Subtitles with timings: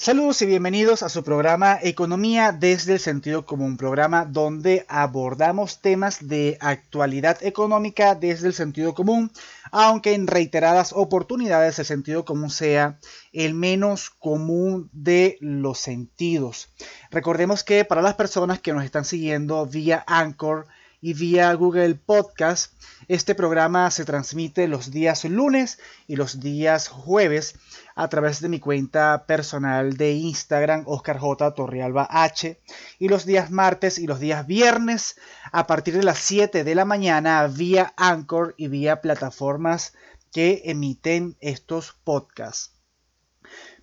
[0.00, 6.28] Saludos y bienvenidos a su programa Economía desde el sentido común, programa donde abordamos temas
[6.28, 9.32] de actualidad económica desde el sentido común,
[9.72, 13.00] aunque en reiteradas oportunidades el sentido común sea
[13.32, 16.68] el menos común de los sentidos.
[17.10, 20.68] Recordemos que para las personas que nos están siguiendo vía Anchor,
[21.00, 22.72] y vía Google Podcast.
[23.06, 27.54] Este programa se transmite los días lunes y los días jueves
[27.94, 31.54] a través de mi cuenta personal de Instagram, Oscar J.
[31.54, 32.60] Torrealba H.
[32.98, 35.16] Y los días martes y los días viernes
[35.52, 39.94] a partir de las 7 de la mañana vía Anchor y vía plataformas
[40.32, 42.74] que emiten estos podcasts.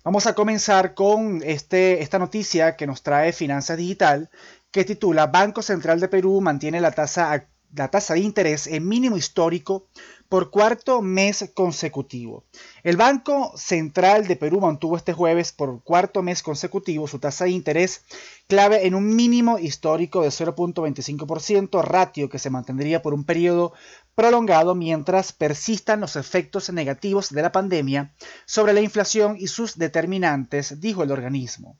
[0.04, 4.30] Vamos a comenzar con este, esta noticia que nos trae Finanzas Digital
[4.76, 9.16] que titula Banco Central de Perú mantiene la tasa, la tasa de interés en mínimo
[9.16, 9.88] histórico
[10.28, 12.44] por cuarto mes consecutivo.
[12.82, 17.52] El Banco Central de Perú mantuvo este jueves por cuarto mes consecutivo su tasa de
[17.52, 18.04] interés
[18.48, 23.72] clave en un mínimo histórico de 0.25%, ratio que se mantendría por un periodo
[24.14, 28.14] prolongado mientras persistan los efectos negativos de la pandemia
[28.44, 31.78] sobre la inflación y sus determinantes, dijo el organismo.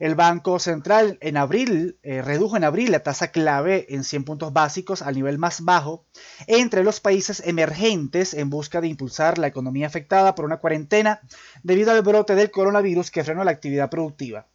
[0.00, 4.50] El Banco Central en abril eh, redujo en abril la tasa clave en 100 puntos
[4.54, 6.06] básicos al nivel más bajo
[6.46, 11.20] entre los países emergentes en busca de impulsar la economía afectada por una cuarentena
[11.62, 14.46] debido al brote del coronavirus que frenó la actividad productiva.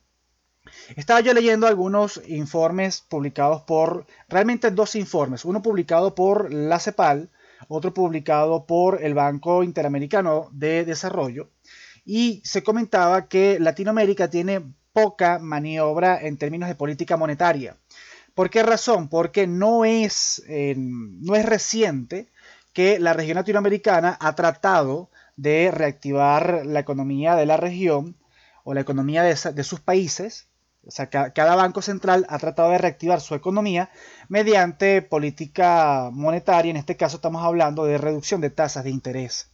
[0.95, 7.29] Estaba yo leyendo algunos informes publicados por, realmente dos informes, uno publicado por la CEPAL,
[7.67, 11.51] otro publicado por el Banco Interamericano de Desarrollo,
[12.03, 17.75] y se comentaba que Latinoamérica tiene poca maniobra en términos de política monetaria.
[18.33, 19.09] ¿Por qué razón?
[19.09, 22.29] Porque no es, no es reciente
[22.71, 28.15] que la región latinoamericana ha tratado de reactivar la economía de la región
[28.63, 30.47] o la economía de, sus países.
[30.87, 33.89] O sea, cada banco central ha tratado de reactivar su economía
[34.29, 36.71] mediante política monetaria.
[36.71, 39.49] En este caso estamos hablando de reducción de tasas de interés.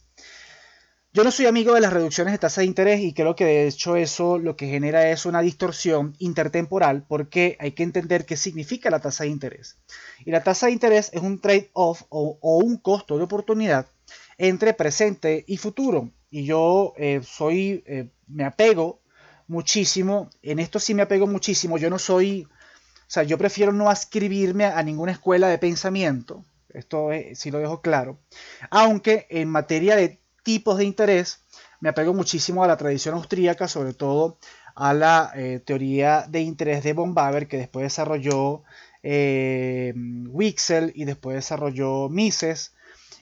[1.14, 3.68] Yo no soy amigo de las reducciones de tasa de interés y creo que de
[3.68, 8.88] hecho eso lo que genera es una distorsión intertemporal porque hay que entender qué significa
[8.88, 9.76] la tasa de interés.
[10.24, 13.88] Y la tasa de interés es un trade-off o, un costo de oportunidad
[14.38, 16.08] entre presente y futuro.
[16.30, 19.02] Y yo eh, soy, eh, me apego
[19.48, 23.90] muchísimo, en esto sí me apego muchísimo, yo no soy, o sea, yo prefiero no
[23.90, 28.18] ascribirme a, ninguna escuela de pensamiento, esto sí lo dejo claro,
[28.70, 31.44] aunque en materia de tipos de interés,
[31.80, 34.38] me apego muchísimo a la tradición austríaca, sobre todo
[34.74, 38.62] a la eh, teoría de interés de von Baber, que después desarrolló
[39.02, 39.92] eh,
[40.28, 42.72] Wixel y después desarrolló Mises,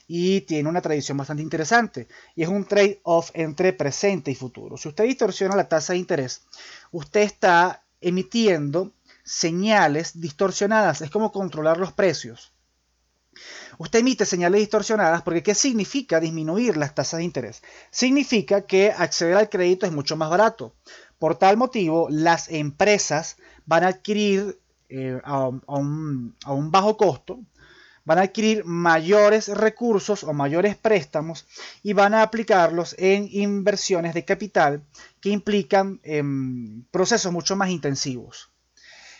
[0.07, 4.75] y tiene una tradición bastante interesante, y es un trade-off entre presente y futuro.
[4.75, 6.43] Si usted distorsiona la tasa de interés,
[6.91, 8.91] usted está emitiendo
[9.23, 12.51] señales distorsionadas, es como controlar los precios.
[13.77, 17.63] Usted emite señales distorsionadas porque ¿qué significa disminuir las tasas de interés?
[17.89, 20.75] Significa que acceder al crédito es mucho más barato.
[21.17, 24.59] Por tal motivo, las empresas van a adquirir
[24.89, 26.35] eh, a, un,
[26.71, 27.39] bajo costo,
[28.03, 31.47] van a adquirir mayores recursos o mayores préstamos
[31.83, 34.83] y van a aplicarlos en inversiones de capital
[35.21, 38.49] que implican em, procesos mucho más intensivos.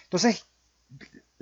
[0.04, 0.46] Entonces,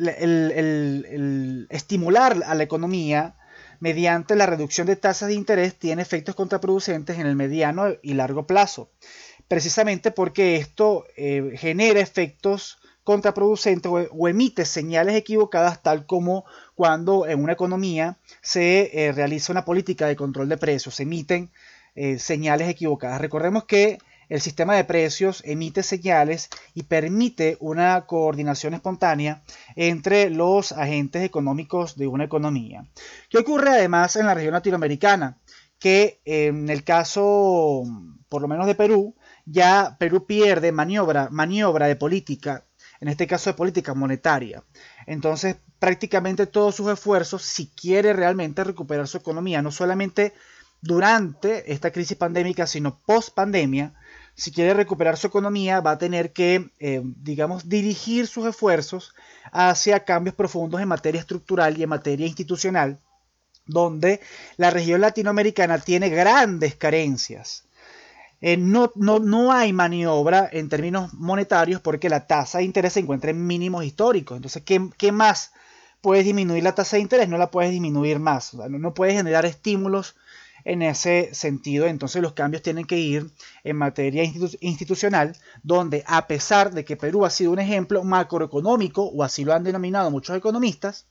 [0.08, 3.36] el, estimular a la economía
[3.80, 8.46] mediante la reducción de tasas de interés tiene efectos contraproducentes en el mediano y largo
[8.46, 8.90] plazo,
[9.48, 16.46] precisamente porque esto eh, genera efectos contraproducentes o, emite señales equivocadas tal como
[16.76, 21.50] cuando en una economía se eh, realiza una política de control de precios, se emiten
[21.96, 23.20] eh, señales equivocadas.
[23.20, 23.98] Recordemos que
[24.30, 29.44] el sistema de precios emite señales y permite una coordinación espontánea
[29.76, 32.86] entre los agentes económicos de una economía.
[33.30, 35.40] ¿Qué ocurre además en la región latinoamericana?
[35.80, 37.84] Que en el caso,
[38.30, 39.16] por lo menos de Perú,
[39.46, 42.66] ya Perú pierde maniobra, maniobra de política,
[43.02, 44.64] en este caso de política monetaria.
[45.08, 50.34] Entonces, prácticamente todos sus esfuerzos, si quiere realmente recuperar su economía, no solamente
[50.82, 53.94] durante esta crisis pandémica, sino post pandemia,
[54.40, 59.14] si quiere recuperar su economía, va a tener que, eh, digamos, dirigir sus esfuerzos
[59.52, 63.00] hacia cambios profundos en materia estructural y en materia institucional,
[63.66, 64.22] donde
[64.56, 67.66] la región latinoamericana tiene grandes carencias.
[68.40, 73.32] Eh, no, no, hay maniobra en términos monetarios porque la tasa de interés se encuentra
[73.32, 74.38] en mínimos históricos.
[74.38, 75.52] Entonces, ¿qué, más
[76.00, 77.28] puedes disminuir la tasa de interés?
[77.28, 78.54] No la puedes disminuir más.
[78.54, 80.16] no, no puedes generar estímulos
[80.66, 81.86] en ese sentido.
[81.86, 83.32] Entonces los cambios tienen que ir
[83.64, 84.24] en materia
[84.62, 89.54] institucional, donde a pesar de que Perú ha sido un ejemplo macroeconómico, o así lo
[89.54, 91.08] han denominado muchos economistas,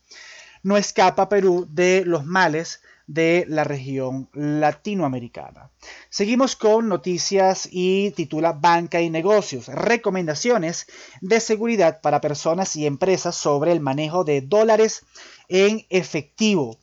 [0.63, 5.71] no escapa Perú de los males de la región latinoamericana.
[6.11, 10.87] Seguimos con noticias y titula Banca y negocios, recomendaciones
[11.23, 15.07] de seguridad para personas y empresas sobre el manejo de dólares
[15.49, 16.79] en efectivo.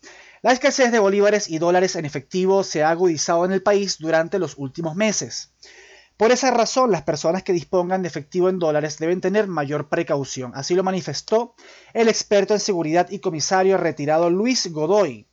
[0.45, 4.38] La escasez de bolívares y dólares en efectivo se ha agudizado en el país durante
[4.38, 5.56] los últimos meses.
[6.18, 10.51] Por esa razón, las personas que dispongan de efectivo en dólares deben tener mayor precaución.
[10.53, 11.56] Así lo manifestó
[11.95, 15.27] el experto en seguridad y comisario retirado Luis Godoy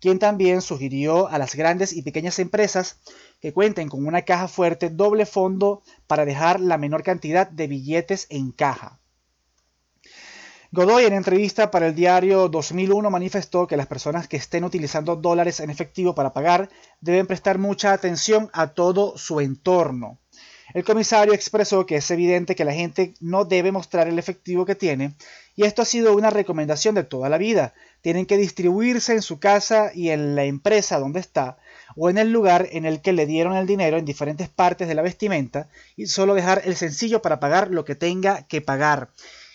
[0.00, 3.00] quien también sugirió a las grandes y pequeñas empresas
[3.40, 8.26] que cuenten con una caja fuerte doble fondo para dejar la menor cantidad de billetes
[8.28, 9.00] en caja.
[10.70, 15.60] Godoy en entrevista para el diario 2001 manifestó que las personas que estén utilizando dólares
[15.60, 16.68] en efectivo para pagar
[17.00, 20.18] deben prestar mucha atención a todo su entorno.
[20.74, 24.74] El comisario expresó que es evidente que la gente no debe mostrar el efectivo que
[24.74, 25.14] tiene
[25.56, 27.72] y esto ha sido una recomendación de toda la vida.
[28.02, 31.56] Tienen que distribuirse en su casa y en la empresa donde está
[31.96, 34.94] o en el lugar en el que le dieron el dinero en diferentes partes de
[34.94, 39.08] la vestimenta y solo dejar el sencillo para pagar lo que tenga que pagar.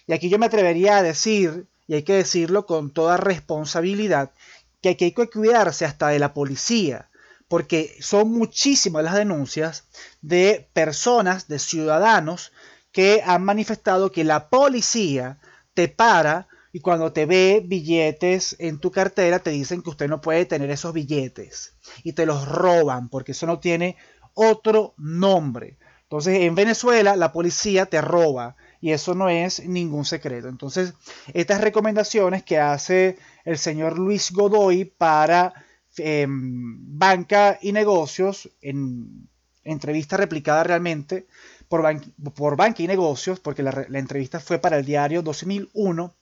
[0.08, 4.32] Y aquí yo me atrevería a decir, y hay que decirlo con toda responsabilidad,
[4.82, 7.10] que aquí hay que cuidarse hasta de la policía
[7.54, 9.84] porque son muchísimas las denuncias
[10.24, 12.52] de personas, de ciudadanos,
[12.92, 15.38] que han manifestado que la policía
[15.76, 20.20] te para y cuando te ve billetes en tu cartera te dicen que usted no
[20.20, 21.74] puede tener esos billetes
[22.04, 23.98] y te los roban porque eso no tiene
[24.34, 25.78] otro nombre.
[26.02, 30.50] Entonces en Venezuela la policía te roba y eso no es ningún secreto.
[30.50, 30.94] Entonces
[31.34, 35.54] estas recomendaciones que hace el señor Luis Godoy para
[35.98, 39.30] Em, banca y negocios, en
[39.64, 41.28] entrevista replicada realmente
[41.68, 41.84] por,
[42.34, 46.16] por Banca y Negocios, porque la, entrevista fue para el diario 2001,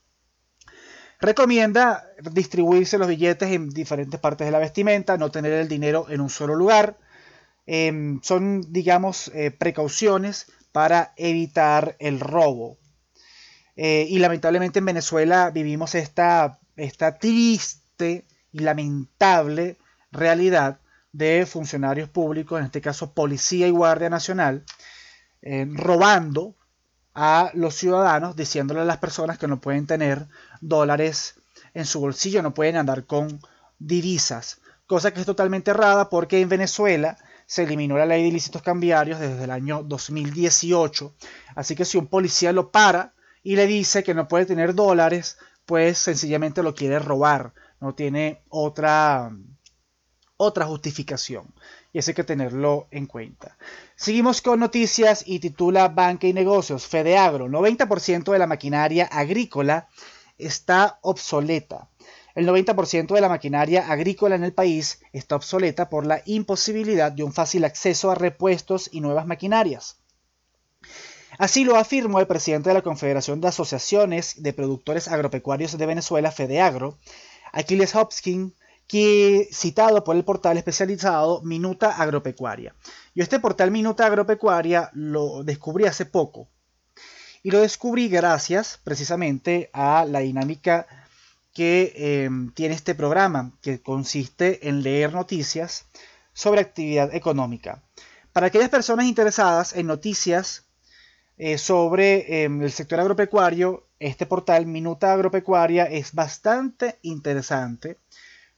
[1.22, 6.20] recomienda distribuirse los billetes en diferentes partes de la vestimenta, no tener el dinero en
[6.20, 6.98] un solo lugar.
[7.66, 12.78] Em, son, digamos, eh, precauciones para evitar el robo.
[13.76, 19.78] Eh, y lamentablemente en Venezuela vivimos esta, esta triste y lamentable
[20.12, 20.80] realidad
[21.14, 24.64] de funcionarios públicos, en este caso policía y guardia nacional,
[25.42, 26.56] eh, robando
[27.14, 30.28] a los ciudadanos, diciéndole a las personas que no pueden tener
[30.62, 31.36] dólares
[31.74, 33.42] en su bolsillo, no pueden andar con
[33.80, 37.18] divisas, cosa que es totalmente errada porque en Venezuela
[37.52, 41.14] se eliminó la ley de ilícitos cambiarios desde el año 2018,
[41.54, 43.14] así que si un policía lo para
[43.44, 48.42] y le dice que no puede tener dólares, pues sencillamente lo quiere robar, no tiene
[48.48, 49.36] otra,
[50.38, 51.54] otra justificación.
[51.92, 53.58] Y eso hay que tenerlo en cuenta.
[53.98, 56.88] Seguimos con noticias y titula Banca y Negocios.
[56.88, 59.90] Fedeagro, 90% de la maquinaria agrícola
[60.38, 61.90] está obsoleta.
[62.36, 67.24] El 90% de la maquinaria agrícola en el país está obsoleta por la imposibilidad de
[67.24, 69.98] un fácil acceso a repuestos y nuevas maquinarias.
[71.38, 76.32] Así lo afirmó el presidente de la Confederación de Asociaciones de Productores Agropecuarios de Venezuela,
[76.32, 76.98] Fedeagro,
[77.52, 78.54] Aquiles Hopkins,
[78.88, 82.76] que citado por el portal especializado Minuta Agropecuaria.
[83.16, 86.50] Yo este portal Minuta Agropecuaria lo descubrí hace poco.
[87.42, 90.88] Y lo descubrí gracias precisamente a la dinámica
[91.54, 91.94] que
[92.26, 95.86] em, tiene este programa, que consiste en leer noticias
[96.34, 97.84] sobre actividad económica.
[98.32, 100.66] Para aquellas personas interesadas en noticias
[101.38, 107.98] eh, sobre em, el sector agropecuario, este portal Minuta Agropecuaria es bastante interesante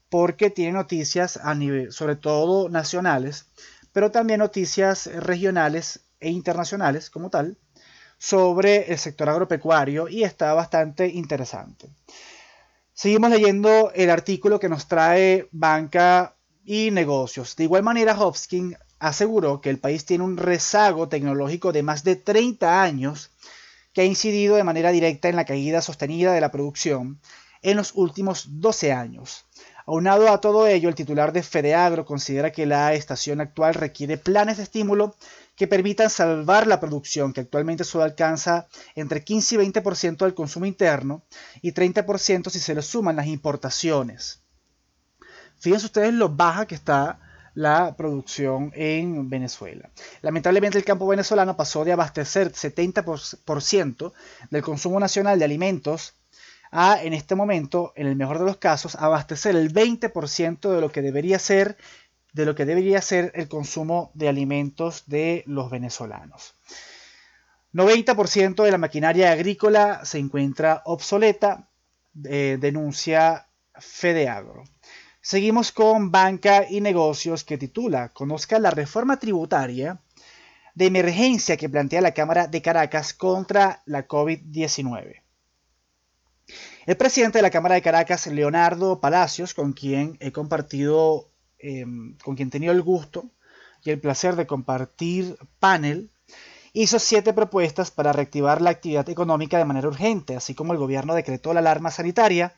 [0.10, 3.48] porque tiene noticias a nivel, sobre todo nacionales,
[3.92, 7.58] pero también noticias regionales e internacionales como tal
[8.18, 11.90] sobre el sector agropecuario y está bastante interesante.
[12.94, 17.56] Seguimos leyendo el artículo que nos trae Banca y Negocios.
[17.56, 22.16] De igual manera, Hopkins aseguró que el país tiene un rezago tecnológico de más de
[22.16, 23.32] 30 años
[23.94, 27.20] que ha incidido de manera directa en la caída sostenida de la producción
[27.64, 29.46] en los últimos 12 años.
[29.86, 34.58] Aunado a todo ello, el titular de Fedeagro considera que la estación actual requiere planes
[34.58, 35.16] de estímulo
[35.56, 40.66] que permitan salvar la producción, que actualmente solo alcanza entre 15 y 20% del consumo
[40.66, 41.24] interno
[41.62, 44.42] y 30% si se le suman las importaciones.
[45.60, 47.20] Fíjense ustedes lo baja que está
[47.54, 49.90] la producción en Venezuela.
[50.22, 54.14] Lamentablemente el campo venezolano pasó de abastecer 70%
[54.50, 56.16] del consumo nacional de alimentos
[56.72, 60.92] a, en este momento, en el mejor de los casos, abastecer el 20% de lo
[60.92, 61.78] que debería ser
[62.34, 66.56] de lo que debería ser el consumo de alimentos de los venezolanos.
[67.74, 71.70] 90% de la maquinaria agrícola se encuentra obsoleta,
[72.26, 73.48] eh, denuncia
[73.80, 74.64] Fedeagro.
[75.22, 80.00] Seguimos con Banca y Negocios que titula Conozca la reforma tributaria
[80.76, 85.22] de emergencia que plantea la Cámara de Caracas contra la COVID-19.
[86.86, 91.30] El presidente de la Cámara de Caracas, Leonardo Palacios, con quien he compartido,
[91.64, 93.26] em, con quien tenido el gusto
[93.84, 96.12] y el placer de compartir panel,
[96.74, 101.16] hizo siete propuestas para reactivar la actividad económica de manera urgente, así como el gobierno
[101.16, 102.54] decretó la alarma sanitaria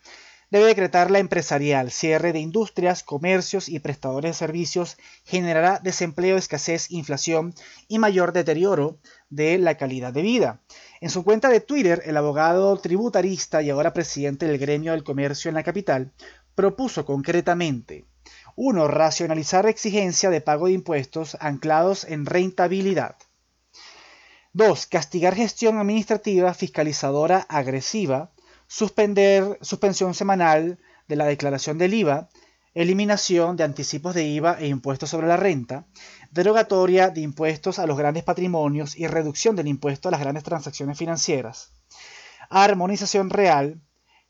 [0.51, 1.91] debe decretar la empresarial.
[1.91, 7.53] Cierre de industrias, comercios y prestadores de servicios generará desempleo, escasez, inflación
[7.87, 8.97] y mayor deterioro
[9.29, 10.61] de la calidad de vida.
[11.01, 15.49] En su cuenta de Twitter, el abogado tributarista y ahora presidente del gremio del comercio
[15.49, 16.11] en la capital
[16.55, 18.05] propuso concretamente
[18.55, 18.87] 1.
[18.87, 23.17] Racionalizar exigencia de pago de impuestos anclados en rentabilidad.
[24.53, 24.85] 2.
[24.85, 28.31] Castigar gestión administrativa fiscalizadora agresiva
[28.67, 32.29] suspender suspensión semanal de la declaración del IVA,
[32.73, 35.85] eliminación de anticipos de IVA e impuestos sobre la renta,
[36.31, 40.97] derogatoria de impuestos a los grandes patrimonios y reducción del impuesto a las grandes transacciones
[40.97, 41.71] financieras,
[42.49, 43.81] armonización real,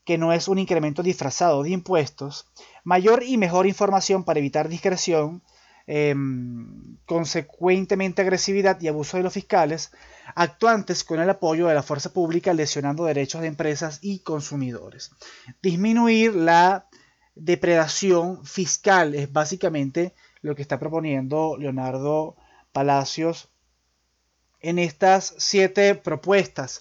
[0.06, 2.46] que no es un incremento disfrazado de impuestos,
[2.84, 5.42] mayor y mejor información para evitar discreción,
[5.88, 9.90] em, consecuentemente agresividad y abuso de los fiscales,
[10.36, 15.10] actuantes con el apoyo de la fuerza pública lesionando derechos de empresas y consumidores.
[15.60, 16.86] Disminuir la
[17.34, 22.36] depredación fiscal es básicamente lo que está proponiendo Leonardo
[22.70, 23.48] Palacios
[24.60, 26.80] en estas siete propuestas.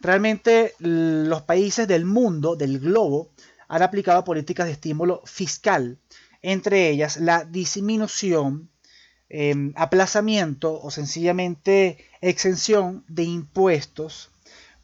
[0.00, 3.30] Realmente los países del mundo, del globo,
[3.68, 5.98] han aplicado políticas de estímulo fiscal,
[6.42, 8.70] entre ellas la disminución
[9.32, 14.32] Em, aplazamiento o sencillamente exención de impuestos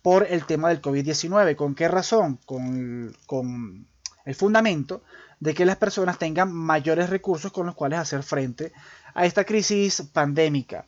[0.03, 1.57] por el tema del COVID-19.
[1.57, 2.39] ¿Con qué razón?
[2.47, 3.89] Con,
[4.25, 5.03] el fundamento
[5.41, 8.73] de que las personas tengan mayores recursos con los cuales hacer frente
[9.15, 10.87] a esta crisis pandémica.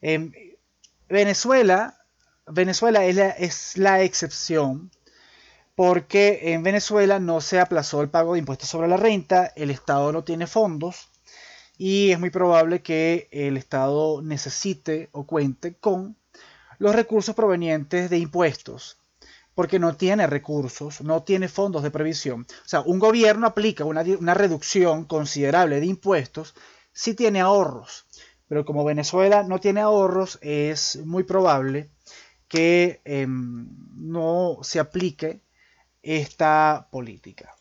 [0.00, 0.30] Em,
[1.08, 1.98] Venezuela,
[2.46, 4.90] Venezuela es la, es la excepción
[5.74, 10.12] porque en Venezuela no se aplazó el pago de impuestos sobre la renta, el Estado
[10.12, 11.08] no tiene fondos
[11.76, 16.16] y es muy probable que el Estado necesite o cuente con
[16.78, 18.98] los recursos provenientes de impuestos,
[19.54, 22.46] porque no tiene recursos, no tiene fondos de previsión.
[22.64, 26.54] O sea, un gobierno aplica una, reducción considerable de impuestos
[26.92, 28.06] si tiene ahorros,
[28.48, 31.90] pero como Venezuela no tiene ahorros, es muy probable
[32.54, 35.40] que em, no se aplique
[36.04, 37.52] esta política.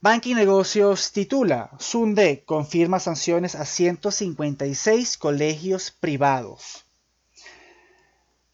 [0.00, 6.84] Banking Negocios titula, Sunde confirma sanciones a 156 colegios privados.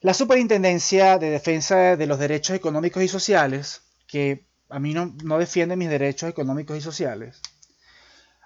[0.00, 5.36] La Superintendencia de Defensa de los Derechos Económicos y Sociales, que a mí no, no
[5.36, 7.42] defiende mis derechos económicos y sociales,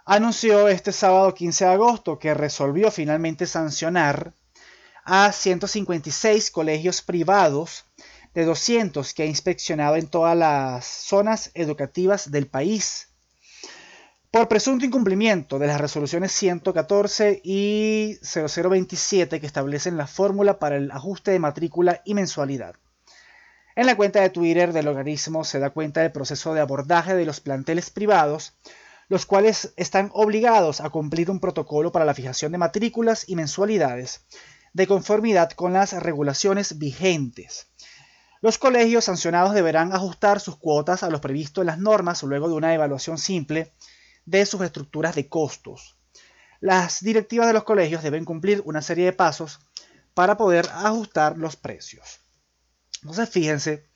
[0.05, 4.35] anunció este sábado 15 de agosto que resolvió finalmente sancionar
[5.05, 7.85] a 156 colegios privados
[8.35, 13.09] de 200 que ha inspeccionado en todas las zonas educativas del país
[14.35, 20.91] por presunto incumplimiento de las resoluciones 114 y 0027 que establecen la fórmula para el
[20.91, 22.75] ajuste de matrícula y mensualidad.
[23.77, 27.27] En la cuenta de Twitter del organismo se da cuenta del proceso de abordaje de
[27.27, 28.55] los planteles privados,
[29.09, 34.25] los cuales están obligados a cumplir un protocolo para la fijación de matrículas y mensualidades,
[34.75, 37.69] de conformidad con las regulaciones vigentes.
[38.43, 42.55] Los colegios sancionados deberán ajustar sus cuotas a los previstos en las normas luego de
[42.55, 43.73] una evaluación simple
[44.27, 45.97] de sus estructuras de costos.
[46.61, 49.61] Las directivas de los colegios deben cumplir una serie de pasos
[50.13, 52.21] para poder ajustar los precios.
[53.01, 53.87] Entonces, fíjense,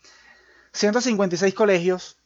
[0.73, 2.19] 156 colegios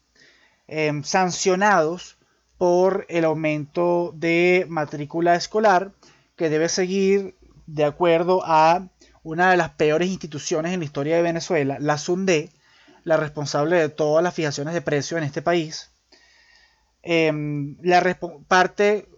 [0.69, 2.19] em, sancionados
[2.59, 5.93] por el aumento de matrícula escolar
[6.37, 8.89] que debe seguir de acuerdo a
[9.23, 12.51] una de las peores instituciones en la historia de Venezuela, la SUNDE,
[13.05, 15.91] la responsable de todas las fijaciones de precios en este país,
[17.03, 19.09] em, la parte,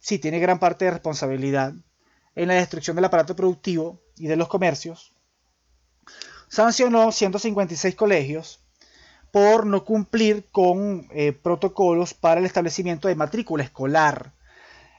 [0.00, 1.74] sí, tiene gran parte de responsabilidad
[2.34, 5.12] en la destrucción del aparato productivo y de los comercios,
[6.48, 8.60] sancionó 156 colegios
[9.34, 14.32] por no cumplir con eh, protocolos para el establecimiento de matrícula escolar.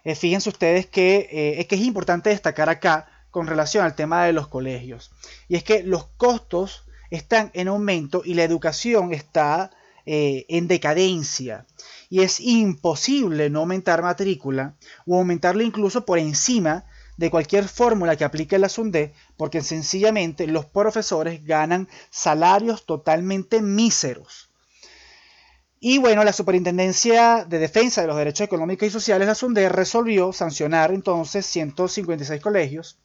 [0.05, 4.23] Eh, fíjense ustedes que, eh, es que es importante destacar acá con relación al tema
[4.23, 5.11] de los colegios.
[5.49, 9.71] Y es que los costos están en aumento y la educación está
[10.05, 11.65] eh, en decadencia
[12.09, 14.75] y es imposible no aumentar matrícula
[15.07, 16.85] o aumentarla incluso por encima
[17.17, 24.49] de cualquier fórmula que aplique la SUNDE, porque sencillamente los profesores ganan salarios totalmente míseros.
[25.87, 30.33] Y bueno, la Superintendencia de Defensa de los Derechos Económicos y Sociales, la SUNDE, resolvió
[30.33, 32.97] sancionar entonces 156 colegios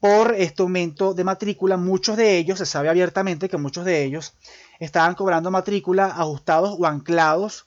[0.00, 1.76] por este aumento de matrícula.
[1.76, 4.34] Muchos de ellos, se sabe abiertamente que muchos de ellos
[4.80, 7.66] estaban cobrando matrícula ajustados o anclados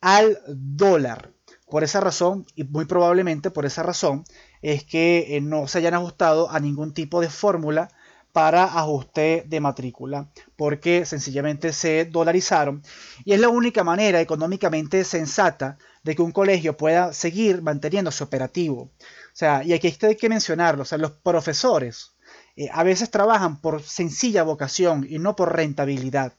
[0.00, 1.32] al dólar.
[1.66, 4.22] Por esa razón, y muy probablemente por esa razón,
[4.62, 7.88] es que eh, no se hayan ajustado a ningún tipo de fórmula
[8.32, 12.82] para ajuste de matrícula, porque sencillamente se dolarizaron
[13.24, 18.82] y es la única manera económicamente sensata de que un colegio pueda seguir manteniéndose operativo.
[18.82, 18.90] O
[19.34, 22.12] sea, y aquí hay que mencionarlo, o sea, los profesores
[22.56, 26.34] eh, a veces trabajan por sencilla vocación y no por rentabilidad.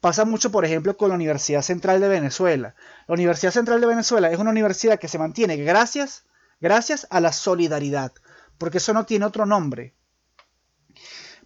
[0.00, 2.74] Pasa mucho, por ejemplo, con la Universidad Central de Venezuela.
[3.06, 6.24] La Universidad Central de Venezuela es una universidad que se mantiene gracias,
[6.60, 8.12] gracias a la solidaridad,
[8.58, 9.94] porque eso no tiene otro nombre.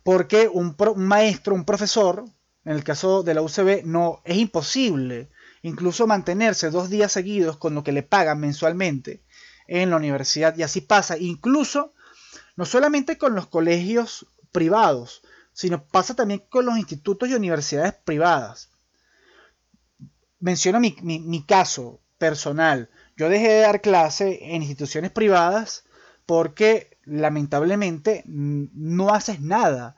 [0.07, 2.25] Porque un, maestro, un profesor,
[2.65, 5.31] en el caso de la UCB, no es imposible
[5.63, 9.25] incluso mantenerse dos días seguidos con lo que le pagan mensualmente
[9.67, 10.57] en la universidad.
[10.57, 11.93] Y así pasa, incluso
[12.55, 15.23] no solamente con los colegios privados,
[15.53, 18.71] sino pasa también con los institutos y universidades privadas.
[20.39, 22.91] Menciono mi, caso personal.
[23.17, 25.85] Yo dejé de dar clase en instituciones privadas
[26.26, 29.97] porque lamentablemente no haces nada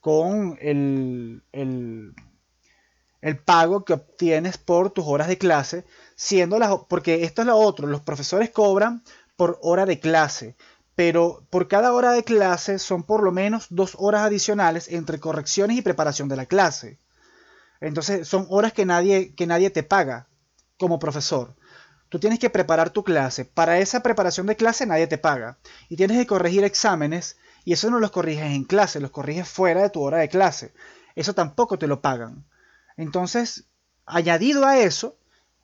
[0.00, 2.14] con el, el,
[3.44, 7.86] pago que obtienes por tus horas de clase, siendo las, porque esto es lo otro,
[7.86, 9.02] los profesores cobran
[9.36, 10.56] por hora de clase,
[10.94, 15.78] pero por cada hora de clase son por lo menos dos horas adicionales entre correcciones
[15.78, 16.98] y preparación de la clase.
[17.80, 20.28] Entonces son horas que nadie, que nadie te paga
[20.78, 21.54] como profesor.
[22.12, 23.46] Tú tienes que preparar tu clase.
[23.46, 25.56] Para esa preparación de clase nadie te paga.
[25.88, 29.80] Y tienes que corregir exámenes y eso no los corriges en clase, los corriges fuera
[29.80, 30.74] de tu hora de clase.
[31.16, 32.44] Eso tampoco te lo pagan.
[32.98, 33.64] Entonces,
[34.04, 35.16] añadido a eso,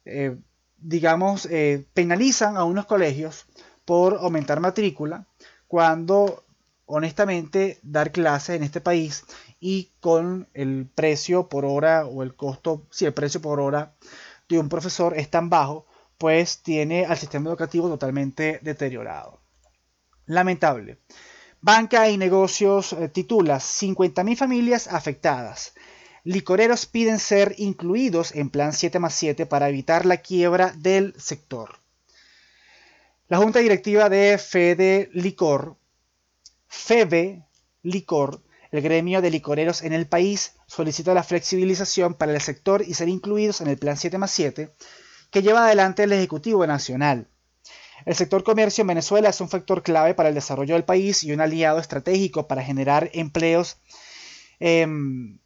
[0.07, 0.39] eh,
[0.79, 3.45] digamos, eh, penalizan a unos colegios
[3.85, 5.27] por aumentar matrícula,
[5.67, 6.45] cuando
[6.87, 9.27] honestamente dar clases en este país
[9.61, 13.93] y con el precio por hora o el costo, si el precio por hora
[14.49, 15.85] de un profesor es tan bajo,
[16.19, 19.41] pues tiene al sistema educativo totalmente deteriorado.
[20.27, 20.99] Lamentable.
[21.61, 25.75] Banca y negocios eh, titula 50.000 familias afectadas.
[26.25, 31.79] Licoreros piden ser incluidos en Plan 7 más 7 para evitar la quiebra del sector.
[33.29, 35.77] La Junta Directiva de Fede Licor,
[36.67, 37.45] FEBE
[37.83, 42.95] Licor, el gremio de licoreros en el país, solicita la flexibilización para el sector y
[42.95, 44.75] ser incluidos en el Plan 7 más 7
[45.31, 47.29] que lleva adelante el Ejecutivo Nacional.
[48.05, 51.33] El sector comercio en Venezuela es un factor clave para el desarrollo del país y
[51.33, 53.79] un aliado estratégico para generar empleos
[54.61, 55.39] em,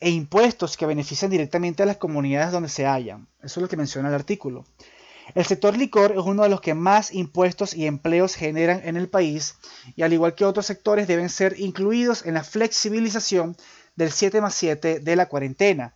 [0.00, 3.28] e impuestos que benefician directamente a las comunidades donde se hallan.
[3.42, 4.66] Eso es lo que menciona el artículo.
[5.34, 9.08] El sector licor es uno de los que más impuestos y empleos generan en el
[9.08, 9.54] país
[9.96, 13.56] y al igual que otros sectores deben ser incluidos en la flexibilización
[13.96, 15.94] del 7 más 7 de la cuarentena.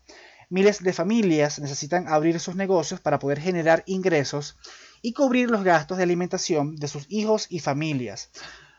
[0.49, 4.57] Miles de familias necesitan abrir sus negocios para poder generar ingresos
[5.03, 8.31] y cubrir los gastos de alimentación de sus hijos y familias.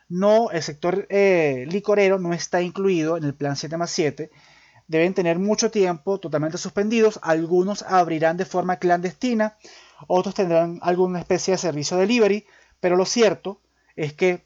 [0.08, 4.32] No, el sector eh, licorero no está incluido en el plan 7 más 7.
[4.88, 7.20] Deben tener mucho tiempo totalmente suspendidos.
[7.22, 9.56] Algunos abrirán de forma clandestina
[10.08, 12.46] otros tendrán alguna especie de servicio delivery,
[12.80, 13.62] pero lo cierto
[13.96, 14.46] es que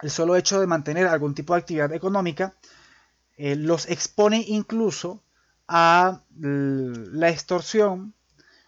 [0.00, 2.54] el solo hecho de mantener algún tipo de actividad económica
[3.38, 5.22] eh, los expone incluso
[5.68, 8.14] a la extorsión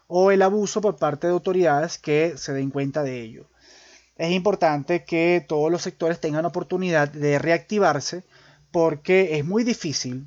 [0.07, 3.47] o el abuso por parte de autoridades que se den cuenta de ello.
[4.17, 8.25] Es importante que todos los sectores tengan oportunidad de reactivarse
[8.73, 10.27] porque es muy difícil,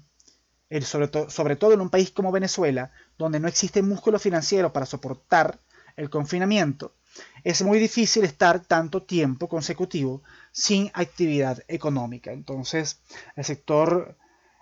[0.81, 5.59] sobre, todo en un país como Venezuela, donde no existe músculo financiero para soportar
[5.97, 6.93] el confinamiento,
[7.43, 12.31] es muy difícil estar tanto tiempo consecutivo sin actividad económica.
[12.31, 13.01] Entonces,
[13.35, 14.15] el sector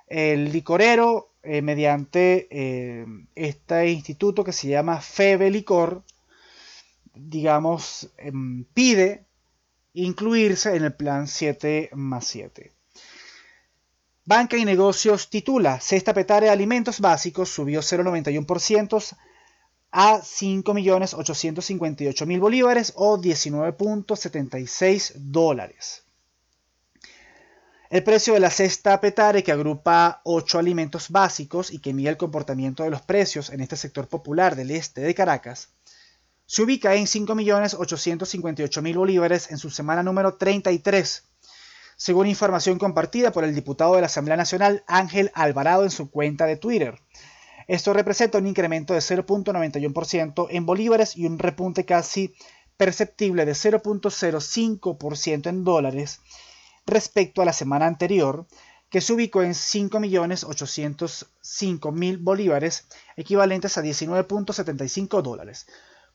[0.09, 6.03] el licorero, eh, mediante eh, este instituto que se llama FEBE Licor,
[7.15, 9.25] digamos, em, pide
[9.93, 12.71] incluirse en el plan 7 más 7.
[14.25, 19.17] Banca y negocios titula, Cesta Petare de Alimentos Básicos subió 0,91%
[19.89, 26.03] a 5.858.000 bolívares o 19.76 dólares.
[27.89, 32.17] El precio de la cesta Petare, que agrupa ocho alimentos básicos y que mide el
[32.17, 35.69] comportamiento de los precios en este sector popular del este de Caracas,
[36.45, 41.23] se ubica en 5.858.000 bolívares en su semana número 33,
[41.97, 46.45] según información compartida por el diputado de la Asamblea Nacional Ángel Alvarado en su cuenta
[46.45, 47.01] de Twitter.
[47.67, 52.35] Esto representa un incremento de 0.91% en bolívares y un repunte casi
[52.77, 56.21] perceptible de 0.05% en dólares
[56.89, 58.45] respecto a la semana anterior,
[58.89, 65.67] que se ubicó en 5.805.000 bolívares, equivalentes a 19.75 dólares.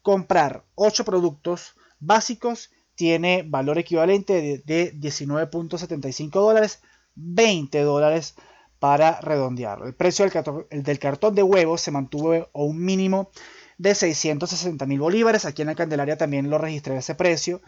[0.03, 6.81] Comprar 8 productos básicos tiene valor equivalente de, 19.75 dólares,
[7.15, 8.35] 20 dólares
[8.79, 9.87] para redondearlo.
[9.87, 10.27] El precio
[10.71, 13.31] del cartón, de huevos se mantuvo a un mínimo
[13.79, 15.45] de 660.000 bolívares.
[15.45, 17.63] Aquí en la Candelaria también lo registré ese precio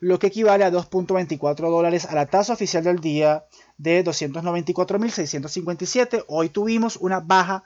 [0.00, 3.44] lo que equivale a 2.24 dólares a la tasa oficial del día
[3.76, 6.24] de 294.657.
[6.26, 7.64] Hoy tuvimos una baja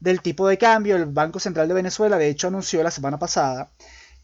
[0.00, 0.96] del tipo de cambio.
[0.96, 3.70] El Banco Central de Venezuela, de hecho, anunció la semana pasada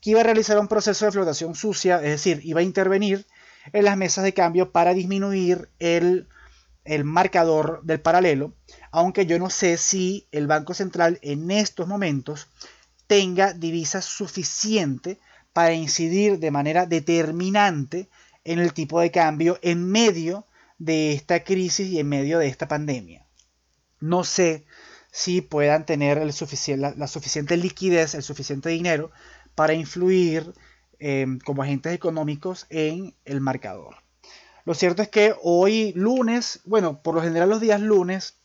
[0.01, 3.27] que iba a realizar un proceso de flotación sucia, es decir, iba a intervenir
[3.73, 6.29] en las mesas de cambio para disminuir el,
[6.85, 8.53] el marcador del paralelo,
[8.91, 12.49] aunque yo no sé si el Banco Central en estos momentos
[13.07, 15.19] tenga divisas suficiente
[15.55, 18.11] para incidir de manera determinante
[18.45, 20.47] en el tipo de cambio en medio
[20.79, 23.25] de esta crisis y en medio de esta pandemia.
[24.01, 24.67] No sé
[25.13, 29.13] si puedan tener la, suficiente liquidez, el suficiente dinero
[29.55, 30.53] para influir
[30.99, 33.95] em, como agentes económicos en el marcador.
[34.65, 38.41] Lo cierto es que hoy lunes, bueno, por lo general los días lunes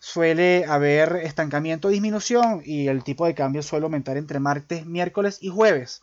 [0.00, 5.38] suele haber estancamiento o disminución y el tipo de cambio suele aumentar entre martes, miércoles
[5.40, 6.02] y jueves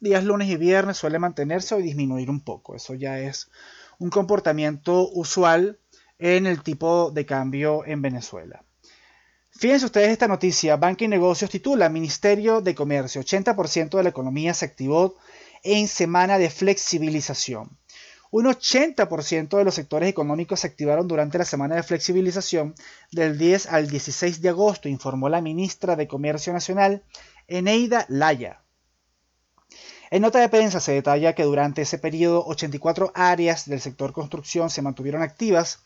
[0.00, 2.74] días lunes y viernes suele mantenerse o disminuir un poco.
[2.74, 3.50] Eso ya es
[3.98, 5.78] un comportamiento usual
[6.18, 8.64] en el tipo de cambio en Venezuela.
[9.50, 10.76] Fíjense ustedes esta noticia.
[10.76, 13.20] Banca y Negocios titula Ministerio de Comercio.
[13.20, 15.16] 80% de la economía se activó
[15.62, 17.78] en semana de flexibilización.
[18.30, 22.74] Un 80% de los sectores económicos se activaron durante la semana de flexibilización
[23.10, 27.04] del 10 al 16 de agosto, informó la ministra de Comercio Nacional,
[27.46, 28.61] Eneida Laya.
[30.12, 34.68] En nota de prensa se detalla que durante ese periodo 84 áreas del sector construcción
[34.68, 35.78] se mantuvieron activas,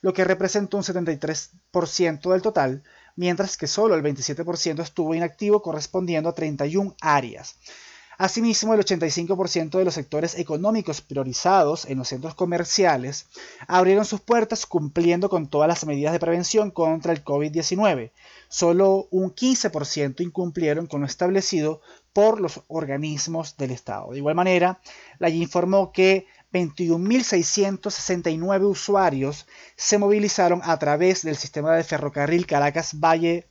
[0.00, 2.82] lo que representó un 73% del total,
[3.14, 7.56] mientras que solo el 27% estuvo inactivo correspondiendo a 31 áreas.
[8.18, 13.26] Asimismo, el 85% de los sectores económicos priorizados en los centros comerciales
[13.66, 18.12] abrieron sus puertas cumpliendo con todas las medidas de prevención contra el COVID-19.
[18.48, 21.80] Solo un 15% incumplieron con lo establecido
[22.12, 24.12] por los organismos del Estado.
[24.12, 24.80] De igual manera,
[25.18, 33.48] la informó que 21.669 usuarios se movilizaron a través del sistema de ferrocarril Caracas Valle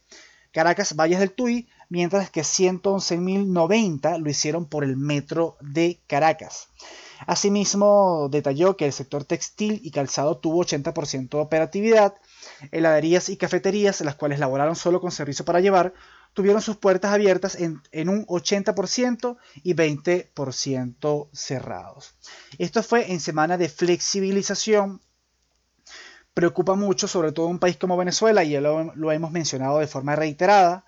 [0.53, 6.69] Caracas Valles del Tuy, mientras que 111.090 lo hicieron por el metro de Caracas.
[7.27, 12.15] Asimismo, detalló que el sector textil y calzado tuvo 80% de operatividad,
[12.71, 15.93] heladerías y cafeterías, las cuales laboraron solo con servicio para llevar,
[16.33, 22.15] tuvieron sus puertas abiertas en, un 80% y 20% cerrados.
[22.57, 24.99] Esto fue en semana de flexibilización.
[26.33, 29.77] Preocupa mucho, sobre todo en un país como Venezuela, y ya lo, lo hemos mencionado
[29.77, 30.85] de forma reiterada,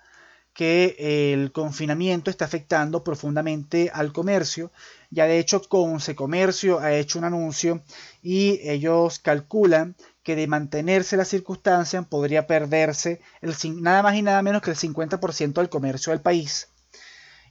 [0.56, 4.72] que el confinamiento está afectando profundamente al comercio.
[5.10, 7.82] Ya de hecho, Conce Comercio ha hecho un anuncio
[8.22, 14.40] y ellos calculan que de mantenerse la circunstancia podría perderse el, nada más y nada
[14.40, 16.68] menos que el 50% del comercio del país.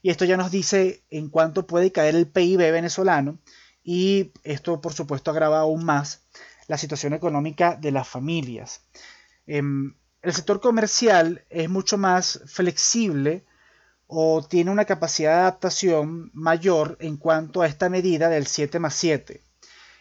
[0.02, 3.38] Y esto ya nos dice en cuánto puede caer el PIB venezolano
[3.84, 6.24] y esto por supuesto agrava aún más
[6.68, 8.82] la situación económica de las familias.
[9.46, 9.94] Em,
[10.26, 13.46] el sector comercial es mucho más flexible
[14.08, 18.96] o tiene una capacidad de adaptación mayor en cuanto a esta medida del 7 más
[18.96, 19.42] 7.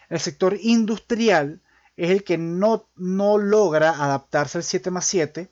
[0.08, 1.60] El sector industrial
[1.98, 5.50] es el que no, no logra adaptarse al 7 más 7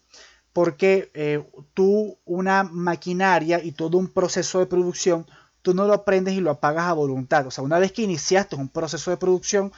[0.54, 5.26] porque eh, tú una maquinaria y todo un proceso de producción,
[5.60, 7.46] tú no lo aprendes y lo apagas a voluntad.
[7.46, 9.70] O sea, una vez que iniciaste un proceso de producción,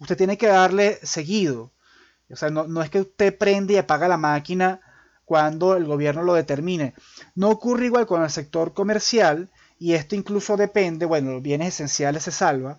[0.00, 1.70] usted tiene que darle seguido.
[2.32, 4.80] O sea, no, no es que usted prende y apaga la máquina
[5.24, 6.94] cuando el gobierno lo determine.
[7.34, 12.24] No ocurre igual con el sector comercial y esto incluso depende, bueno, los bienes esenciales
[12.24, 12.78] se salva,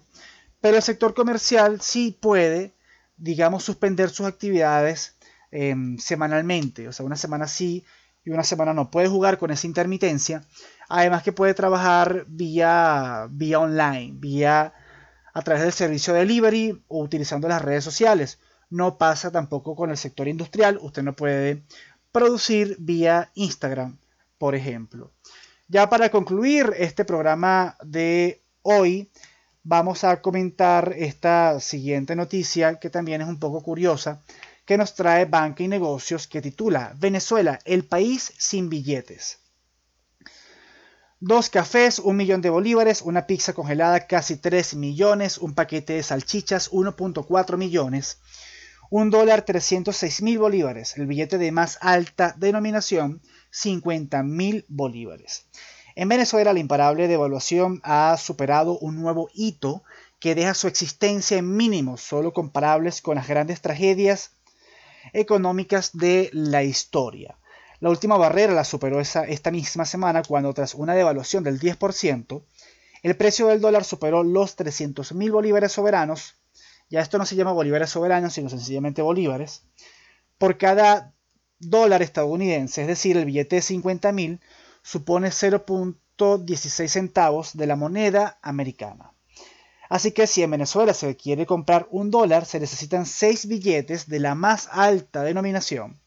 [0.60, 2.74] pero el sector comercial sí puede
[3.22, 5.16] digamos, suspender sus actividades
[5.52, 7.86] em, semanalmente, o sea, una semana sí
[8.26, 8.90] y una semana no.
[8.90, 10.44] Puede jugar con esa intermitencia,
[10.90, 14.74] además que puede trabajar vía, vía online, vía
[15.34, 18.40] a través del servicio de delivery o utilizando las redes sociales.
[18.72, 20.80] No pasa tampoco con el sector industrial.
[20.82, 21.64] Usted no puede
[22.12, 24.00] producir vía Instagram,
[24.40, 25.12] por ejemplo.
[25.68, 29.12] Ya para concluir este programa de hoy,
[29.64, 34.24] vamos a comentar esta siguiente noticia que también es un poco curiosa,
[34.66, 39.40] que nos trae Banca y Negocios, que titula Venezuela, el país sin billetes.
[41.20, 46.04] Dos cafés, un millón de bolívares, una pizza congelada, casi 3 millones, un paquete de
[46.04, 48.18] salchichas, 1.4 millones,
[48.92, 55.46] un dólar 306 mil bolívares, el billete de más alta denominación, 50 mil bolívares.
[55.96, 59.82] En Venezuela la imparable devaluación ha superado un nuevo hito
[60.20, 64.32] que deja su existencia en mínimos, solo comparables con las grandes tragedias
[65.14, 67.38] económicas de la historia.
[67.80, 72.44] La última barrera la superó esta misma semana cuando tras una devaluación del 10%,
[73.04, 76.41] el precio del dólar superó los 300 mil bolívares soberanos.
[76.92, 79.64] Ya esto no se llama bolívares soberanos, sino sencillamente bolívares.
[80.38, 81.14] Por cada
[81.58, 84.40] dólar estadounidense, es decir, el billete de 50 mil,
[84.84, 89.14] supone 0.16 centavos de la moneda americana.
[89.90, 94.20] Así que si en Venezuela se quiere comprar un dólar, se necesitan 6 billetes de
[94.20, 96.00] la más alta denominación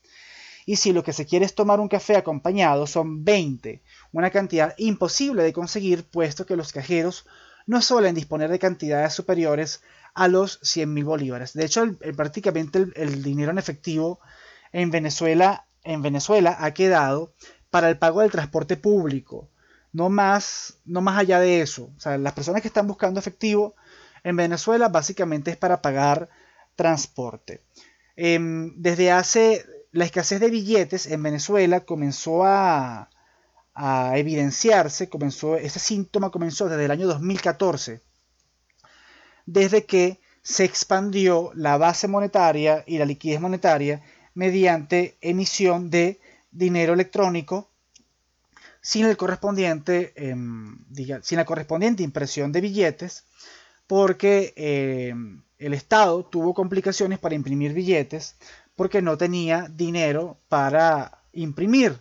[0.66, 4.74] y si lo que se quiere es tomar un café acompañado son 20, una cantidad
[4.78, 7.26] imposible de conseguir puesto que los cajeros
[7.66, 9.82] no suelen disponer de cantidades superiores
[10.14, 11.52] a los 100 mil bolívares.
[11.52, 11.84] De hecho,
[12.16, 14.20] prácticamente el, dinero en efectivo
[14.72, 17.34] en Venezuela, en Venezuela ha quedado
[17.70, 19.50] para el pago del transporte público.
[19.92, 21.90] No más, no más allá de eso.
[21.96, 23.74] O sea, las personas que están buscando efectivo
[24.22, 26.28] en Venezuela básicamente es para pagar
[26.76, 27.62] transporte.
[28.16, 33.08] Em, desde hace la escasez de billetes en Venezuela comenzó a,
[34.14, 38.00] evidenciarse, comenzó, ese síntoma comenzó desde el año 2014,
[39.46, 44.02] desde que se expandió la base monetaria y la liquidez monetaria
[44.34, 47.70] mediante emisión de dinero electrónico
[48.80, 50.78] sin, el correspondiente, em,
[51.22, 53.24] sin la correspondiente impresión de billetes,
[53.86, 58.36] porque em, el Estado tuvo complicaciones para imprimir billetes
[58.76, 61.98] porque no tenía dinero para imprimir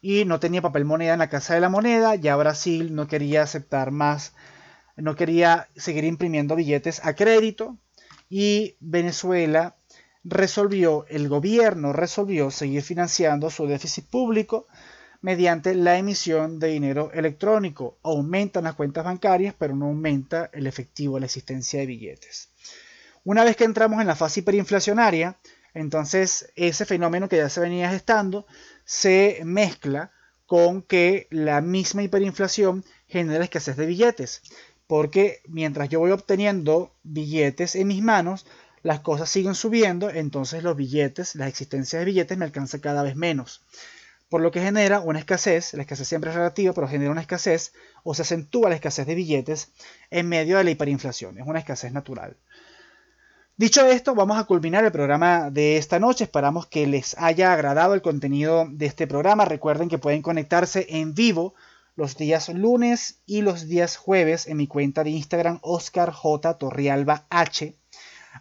[0.00, 2.14] y no tenía papel moneda en la casa de la moneda.
[2.14, 4.32] Ya Brasil no quería aceptar más,
[4.96, 7.76] no quería seguir imprimiendo billetes a crédito
[8.28, 9.76] y Venezuela
[10.24, 14.66] resolvió, el gobierno resolvió seguir financiando su déficit público
[15.20, 17.98] mediante la emisión de dinero electrónico.
[18.02, 22.48] Aumentan las cuentas bancarias, pero no aumenta el efectivo, la existencia de billetes.
[23.24, 25.36] Una vez que entramos en la fase hiperinflacionaria,
[25.76, 28.46] entonces, ese fenómeno que ya se venía gestando
[28.86, 30.10] se mezcla
[30.46, 34.40] con que la misma hiperinflación genera escasez de billetes.
[34.86, 38.46] Porque mientras yo voy obteniendo billetes en mis manos,
[38.82, 43.16] las cosas siguen subiendo, entonces los billetes, la existencia de billetes me alcanza cada vez
[43.16, 43.62] menos.
[44.28, 47.72] Por lo que genera una escasez, la escasez siempre es relativa, pero genera una escasez
[48.02, 49.72] o se acentúa la escasez de billetes
[50.10, 51.38] en medio de la hiperinflación.
[51.38, 52.36] Es una escasez natural.
[53.56, 56.24] Dicho esto, vamos a culminar el programa de esta noche.
[56.24, 59.46] Esperamos que les haya agradado el contenido de este programa.
[59.46, 61.54] Recuerden que pueden conectarse en vivo
[61.96, 66.58] los días lunes y los días jueves en mi cuenta de Instagram Oscar J.
[66.58, 67.74] Torrialba H.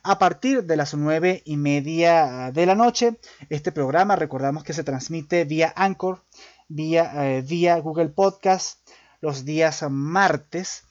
[0.03, 3.15] A partir de las nueve y media de la noche,
[3.49, 6.21] este programa recordamos que se transmite vía Anchor,
[6.67, 8.79] vía, eh, vía Google Podcast
[9.21, 10.83] los días martes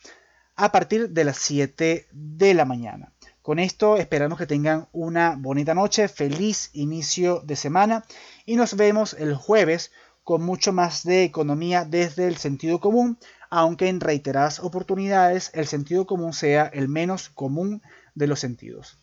[0.57, 3.13] a partir de las 7 de la mañana.
[3.43, 8.05] Con esto esperamos que tengan una bonita noche, feliz inicio de semana
[8.47, 9.93] y nos vemos el jueves
[10.25, 13.19] con mucho más de economía desde el sentido común,
[13.51, 17.83] aunque en reiteradas oportunidades el sentido común sea el menos común
[18.15, 18.99] de los sentidos.